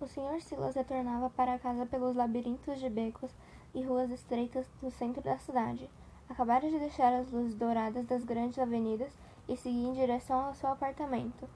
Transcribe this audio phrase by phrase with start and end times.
[0.00, 0.40] O Sr.
[0.40, 3.34] Silas retornava para casa pelos labirintos de becos
[3.74, 5.90] e ruas estreitas do centro da cidade.
[6.28, 9.12] Acabara de deixar as luzes douradas das grandes avenidas
[9.48, 11.48] e seguia em direção ao seu apartamento.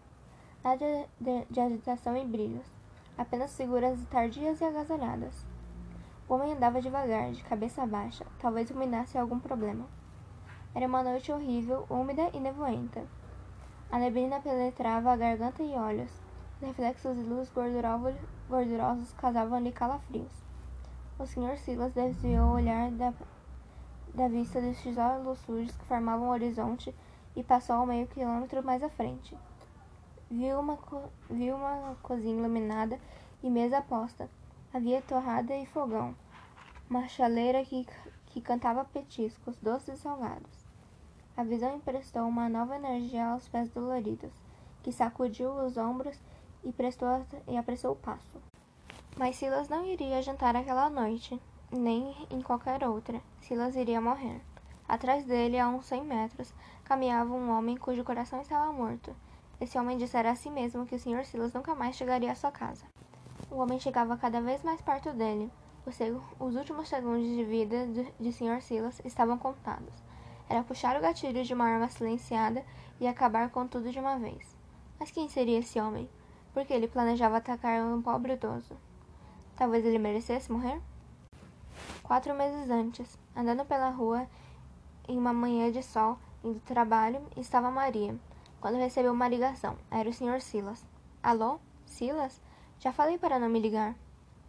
[0.65, 2.67] Nada de, de agitação e brilhos,
[3.17, 5.47] apenas figuras tardias e agasalhadas.
[6.29, 9.87] O homem andava devagar, de cabeça baixa, talvez ruminasse algum problema.
[10.75, 13.07] Era uma noite horrível, úmida e nevoenta.
[13.91, 16.22] A neblina penetrava a garganta e olhos.
[16.63, 17.51] Os reflexos de luz
[18.49, 20.31] gordurosos causavam-lhe calafrios.
[21.19, 21.59] O Sr.
[21.59, 23.13] Silas desviou o olhar da,
[24.15, 26.95] da vista dos tijolos sujos que formavam o horizonte
[27.35, 29.37] e passou ao meio quilômetro mais à frente.
[30.31, 30.79] Viu uma,
[31.29, 32.97] viu uma cozinha iluminada
[33.43, 34.31] e mesa posta.
[34.73, 36.15] Havia torrada e fogão.
[36.89, 37.85] Uma chaleira que,
[38.27, 40.65] que cantava petiscos, doces e salgados.
[41.37, 44.33] A visão emprestou uma nova energia aos pés doloridos,
[44.81, 46.21] que sacudiu os ombros
[46.65, 48.41] e, prestou, e apressou o passo.
[49.17, 51.41] Mas Silas não iria jantar aquela noite,
[51.71, 53.21] nem em qualquer outra.
[53.41, 54.41] Silas iria morrer.
[54.89, 56.53] Atrás dele, a uns cem metros,
[56.85, 59.15] caminhava um homem cujo coração estava morto.
[59.61, 61.25] Esse homem dissera a si mesmo que o Sr.
[61.25, 62.85] Silas nunca mais chegaria à sua casa.
[63.51, 65.51] O homem chegava cada vez mais perto dele.
[65.87, 65.97] Os,
[66.41, 67.87] os últimos segundos de vida
[68.19, 68.61] de Sr.
[68.61, 69.95] Silas estavam contados.
[70.49, 72.65] Era puxar o gatilho de uma arma silenciada
[73.01, 74.57] e acabar com tudo de uma vez.
[74.99, 76.09] Mas quem seria esse homem?
[76.53, 78.77] Por que ele planejava atacar um pobre idoso?
[79.57, 80.81] Talvez ele merecesse morrer?
[82.03, 84.29] Quatro meses antes, andando pela rua
[85.09, 88.15] em uma manhã de sol, indo do trabalho, estava Maria,
[88.61, 89.79] quando recebeu uma ligação.
[89.91, 90.41] Era o Sr.
[90.43, 90.85] Silas.
[91.23, 91.59] Alô?
[91.87, 92.41] Silas?
[92.79, 93.95] Já falei para não me ligar.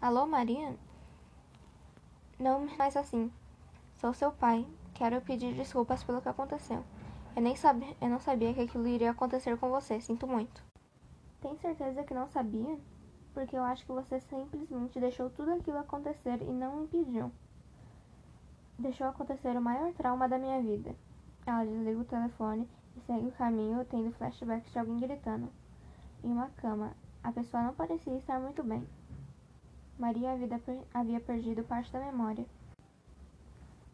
[0.01, 0.75] Alô, Maria?
[2.37, 3.31] Não mais assim.
[3.95, 4.67] Sou seu pai.
[4.93, 6.83] Quero pedir desculpas pelo que aconteceu.
[7.35, 10.01] Eu nem sabia, eu não sabia que aquilo iria acontecer com você.
[10.01, 10.72] Sinto muito.
[11.44, 12.80] Tem certeza que não sabia?
[13.33, 17.30] Porque eu acho que você simplesmente deixou tudo aquilo acontecer e não impediu.
[18.80, 20.95] Deixou acontecer o maior trauma da minha vida.
[21.45, 22.65] Ela desliga o telefone
[22.95, 25.49] e segue o caminho, tendo flashbacks de alguém gritando.
[26.23, 28.87] Em uma cama, a pessoa não parecia estar muito bem.
[29.99, 30.31] Maria
[30.93, 32.45] havia perdido parte da memória.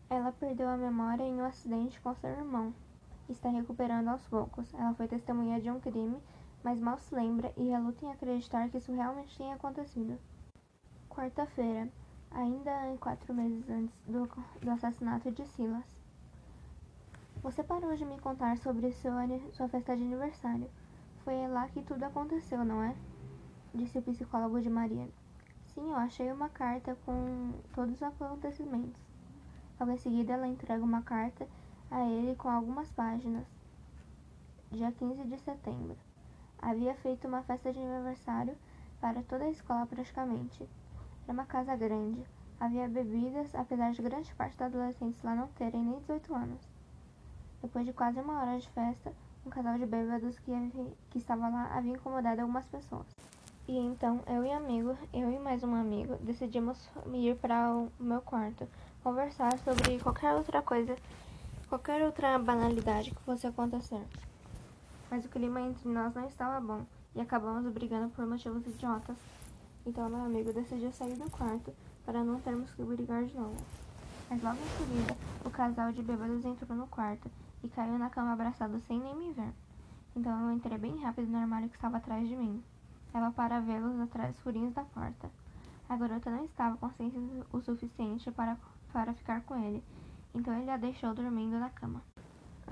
[0.08, 2.76] Ela perdeu a memória em um acidente com seu irmão.
[3.28, 4.72] Está recuperando aos poucos.
[4.76, 6.20] Ela foi testemunha de um crime,
[6.64, 10.20] mas mal se lembra e reluta em acreditar que isso realmente tenha acontecido.
[11.10, 11.90] Quarta-feira,
[12.32, 14.30] ainda quatro meses antes do,
[14.62, 15.86] do assassinato de Silas.
[17.42, 19.14] Você parou de me contar sobre seu,
[19.54, 20.70] sua festa de aniversário.
[21.24, 22.96] Foi lá que tudo aconteceu, não é?
[23.74, 25.08] Disse o psicólogo de Maria.
[25.68, 29.02] Sim, eu achei uma carta com todos os acontecimentos.
[29.80, 31.48] Logo em seguida, ela entrega uma carta
[31.90, 33.46] a ele com algumas páginas.
[34.72, 35.96] Dia 15 de setembro.
[36.62, 38.56] Havia feito uma festa de aniversário
[39.00, 40.68] para toda a escola praticamente.
[41.24, 42.22] Era uma casa grande.
[42.60, 46.62] Havia bebidas, apesar de grande parte dos adolescentes lá não terem nem 18 anos.
[47.62, 49.14] Depois de quase uma hora de festa,
[49.46, 50.52] um casal de bêbados que,
[51.10, 53.08] que estava lá havia incomodado algumas pessoas.
[53.68, 58.20] E então eu e amigo, eu e mais um amigo, decidimos ir para o meu
[58.22, 58.68] quarto,
[59.04, 60.96] conversar sobre qualquer outra coisa,
[61.70, 64.04] qualquer outra banalidade que fosse acontecer.
[65.10, 69.18] Mas o clima entre nós não estava bom e acabamos brigando por motivos idiotas.
[69.86, 71.74] Então meu amigo decidiu sair do quarto
[72.06, 73.58] para não termos que brigar de novo.
[74.30, 77.30] Mas logo em seguida, o casal de bêbados entrou no quarto
[77.64, 79.52] e caiu na cama abraçado sem nem me ver.
[80.16, 82.64] Então eu entrei bem rápido no armário que estava atrás de mim.
[83.14, 85.30] Ela para vê-los atrás dos furinhos da porta.
[85.88, 87.18] A garota não estava consciente
[87.52, 88.56] o suficiente para
[88.92, 89.84] para ficar com ele,
[90.34, 92.02] então ele a deixou dormindo na cama.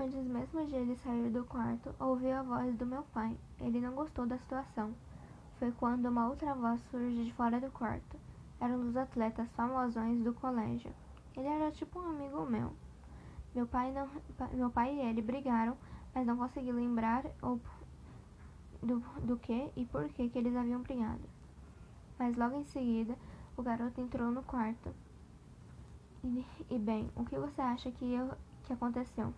[0.00, 3.36] Antes mesmo de ele sair do quarto, ouviu a voz do meu pai.
[3.60, 4.94] Ele não gostou da situação.
[5.58, 8.16] Foi quando uma outra voz surgiu de fora do quarto.
[8.60, 10.92] Era um dos atletas famosões do colégio.
[11.36, 12.72] Ele era tipo um amigo meu.
[13.52, 14.08] Meu pai, não,
[14.52, 15.76] meu pai e ele brigaram,
[16.14, 17.24] mas não consegui lembrar
[18.80, 21.22] do, do que e por que, que eles haviam brigado.
[22.16, 23.16] Mas logo em seguida,
[23.56, 24.94] o garoto entrou no quarto.
[26.22, 28.30] E, e bem, o que você acha que, eu,
[28.62, 29.34] que aconteceu?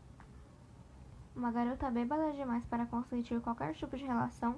[1.40, 4.56] Uma garota bêbada demais para constituir qualquer tipo de relação,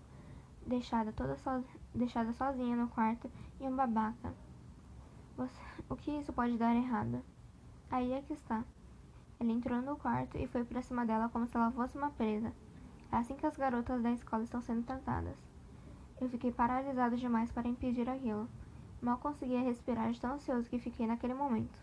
[0.66, 1.64] deixada toda so,
[1.94, 3.30] deixada sozinha no quarto
[3.60, 4.34] e um babaca.
[5.36, 7.22] Você, o que isso pode dar errado?
[7.88, 8.64] Aí é que está.
[9.38, 12.52] Ele entrou no quarto e foi para cima dela como se ela fosse uma presa.
[13.12, 15.36] É assim que as garotas da escola estão sendo tratadas.
[16.20, 18.48] Eu fiquei paralisado demais para impedir aquilo.
[19.00, 21.78] Mal conseguia respirar de tão ansioso que fiquei naquele momento.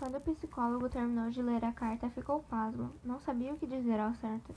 [0.00, 2.90] Quando o psicólogo terminou de ler a carta, ficou pasmo.
[3.04, 4.54] Não sabia o que dizer ao certo.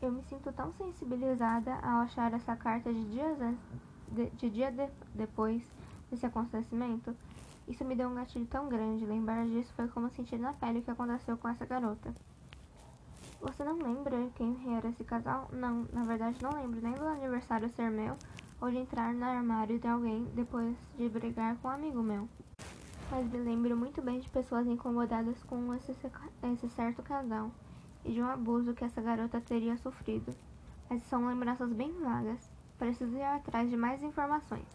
[0.00, 3.62] Eu me sinto tão sensibilizada ao achar essa carta de dias antes
[4.10, 5.62] de, de dia de, depois
[6.10, 7.14] desse acontecimento,
[7.68, 9.04] isso me deu um gatilho tão grande.
[9.04, 12.14] Lembrar disso foi como sentir na pele o que aconteceu com essa garota.
[13.42, 15.50] Você não lembra quem era esse casal?
[15.52, 18.16] Não, na verdade não lembro nem do aniversário ser meu
[18.62, 22.26] ou de entrar no armário de alguém depois de brigar com um amigo meu.
[23.10, 25.96] Mas me lembro muito bem de pessoas incomodadas com esse,
[26.52, 27.52] esse certo casal
[28.04, 30.34] e de um abuso que essa garota teria sofrido.
[30.90, 32.50] Mas são lembranças bem vagas.
[32.78, 34.66] Preciso ir atrás de mais informações.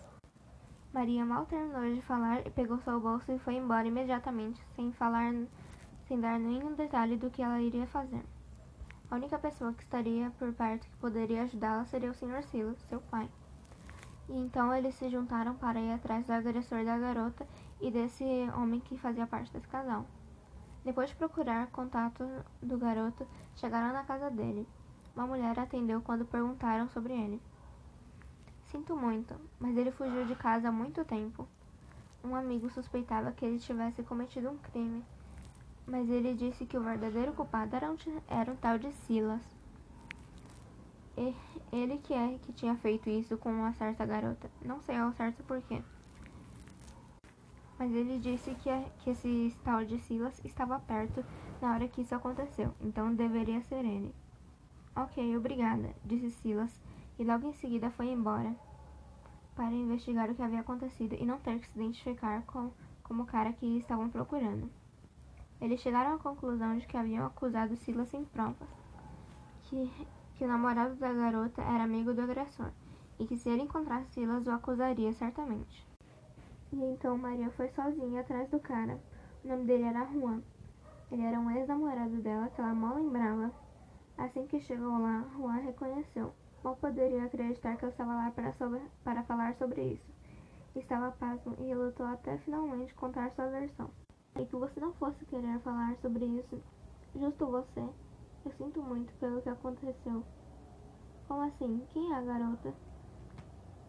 [0.94, 5.34] Maria mal terminou de falar e pegou seu bolso e foi embora imediatamente, sem falar,
[6.08, 8.24] sem dar nenhum detalhe do que ela iria fazer.
[9.10, 12.44] A única pessoa que estaria por perto que poderia ajudá-la seria o Sr.
[12.44, 13.30] Silas, seu pai.
[14.30, 17.46] E então eles se juntaram para ir atrás do agressor da garota
[17.82, 18.24] e desse
[18.56, 20.06] homem que fazia parte desse casal.
[20.86, 22.24] Depois de procurar contato
[22.62, 24.68] do garoto, chegaram na casa dele.
[25.16, 27.42] Uma mulher atendeu quando perguntaram sobre ele.
[28.66, 31.48] Sinto muito, mas ele fugiu de casa há muito tempo.
[32.24, 35.04] Um amigo suspeitava que ele tivesse cometido um crime,
[35.86, 37.98] mas ele disse que o verdadeiro culpado era um,
[38.28, 39.42] era um tal de Silas.
[41.18, 41.36] E,
[41.72, 44.50] ele que é que tinha feito isso com uma certa garota.
[44.64, 45.82] Não sei ao certo porquê.
[47.82, 48.70] Mas ele disse que,
[49.00, 51.26] que esse tal de Silas estava perto
[51.60, 54.14] na hora que isso aconteceu, então deveria ser ele.
[54.96, 56.80] Ok, obrigada, disse Silas
[57.18, 58.56] e logo em seguida foi embora
[59.56, 63.26] para investigar o que havia acontecido e não ter que se identificar com, como o
[63.26, 64.70] cara que estavam procurando.
[65.60, 68.70] Eles chegaram à conclusão de que haviam acusado Silas sem provas,
[69.64, 69.92] que,
[70.36, 72.70] que o namorado da garota era amigo do agressor
[73.18, 75.91] e que se ele encontrasse Silas o acusaria certamente.
[76.74, 78.98] E então Maria foi sozinha atrás do cara.
[79.44, 80.42] O nome dele era Juan.
[81.12, 83.52] Ele era um ex-namorado dela que ela mal lembrava.
[84.18, 86.34] Assim que chegou lá, Juan reconheceu.
[86.64, 90.12] Mal poderia acreditar que eu estava lá para, sobre, para falar sobre isso.
[90.76, 93.90] Estava pasmo e lutou até finalmente contar sua versão.
[94.40, 96.64] E que você não fosse querer falar sobre isso,
[97.14, 97.82] justo você.
[98.46, 100.24] Eu sinto muito pelo que aconteceu.
[101.28, 101.86] Como assim?
[101.92, 102.74] Quem é a garota?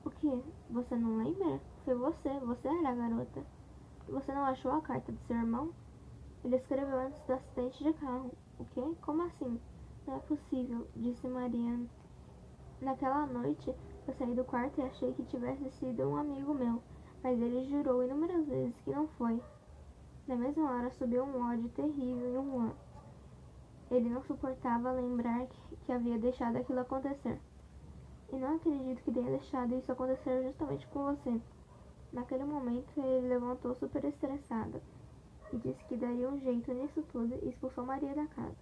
[0.04, 0.42] O que?
[0.70, 1.60] Você não lembra?
[1.84, 3.44] Foi você, você era a garota.
[4.08, 5.72] Você não achou a carta do seu irmão?
[6.44, 8.32] Ele escreveu antes do acidente de carro.
[8.58, 8.82] O quê?
[9.00, 9.60] Como assim?
[10.04, 11.86] Não é possível, disse Mariana.
[12.80, 13.72] Naquela noite,
[14.08, 16.82] eu saí do quarto e achei que tivesse sido um amigo meu,
[17.22, 19.40] mas ele jurou inúmeras vezes que não foi.
[20.26, 22.72] Na mesma hora subiu um ódio terrível em Juan.
[23.88, 27.40] Ele não suportava lembrar que, que havia deixado aquilo acontecer.
[28.32, 31.38] E não acredito que tenha deixado isso acontecer justamente com você.
[32.10, 34.80] Naquele momento, ele levantou super estressado
[35.52, 38.56] e disse que daria um jeito nisso tudo e expulsou Maria da casa.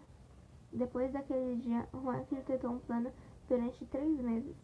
[0.73, 3.13] Depois daquele dia, Juan arquitetou um plano
[3.49, 4.57] durante três meses.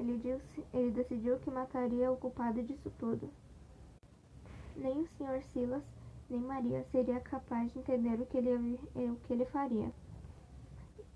[0.00, 3.30] Ele, disse, ele decidiu que mataria o culpado disso tudo.
[4.74, 5.42] Nem o Sr.
[5.52, 5.82] Silas,
[6.30, 9.90] nem Maria seria capaz de entender o que ele, o que ele faria.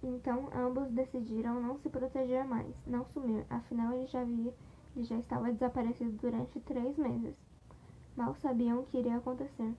[0.02, 4.54] Então ambos decidiram não se proteger mais, não sumir, afinal ele já, havia,
[4.96, 7.36] ele já estava desaparecido durante três meses.
[8.16, 9.74] Mal sabiam o que iria acontecer.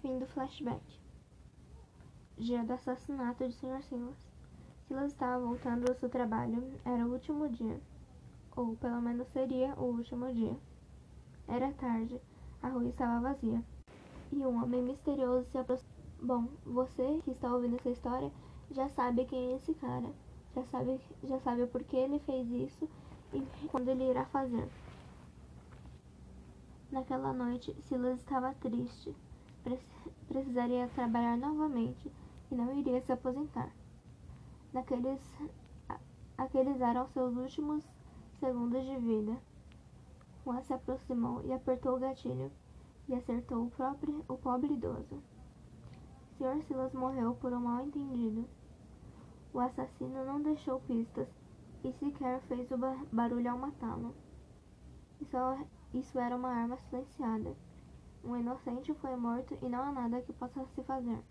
[0.00, 0.80] Fim do flashback.
[2.38, 3.82] Dia do assassinato de Sr.
[3.82, 4.16] Silas.
[4.88, 6.72] Silas estava voltando do seu trabalho.
[6.84, 7.78] Era o último dia.
[8.56, 10.56] Ou pelo menos seria o último dia.
[11.46, 12.18] Era tarde.
[12.62, 13.62] A rua estava vazia.
[14.32, 15.89] E um homem misterioso se aproximou.
[16.22, 18.30] Bom, você que está ouvindo essa história
[18.70, 20.12] já sabe quem é esse cara.
[20.54, 22.86] Já sabe, já sabe por que ele fez isso
[23.32, 24.68] e quando ele irá fazer.
[26.92, 29.16] Naquela noite, Silas estava triste.
[30.28, 32.12] Precisaria trabalhar novamente
[32.50, 33.72] e não iria se aposentar.
[34.74, 35.20] Naqueles,
[36.36, 37.82] aqueles eram seus últimos
[38.38, 39.36] segundos de vida.
[40.44, 42.52] Juan se aproximou e apertou o gatilho
[43.08, 45.22] e acertou o, próprio, o pobre idoso.
[46.40, 46.62] Sr.
[46.62, 48.48] Silas morreu por um mal entendido.
[49.52, 51.28] O assassino não deixou pistas
[51.84, 52.78] e sequer fez o
[53.12, 54.14] barulho ao matá-lo.
[55.20, 55.36] Isso,
[55.92, 57.54] isso era uma arma silenciada.
[58.24, 61.22] Um inocente foi morto e não há nada que possa se fazer.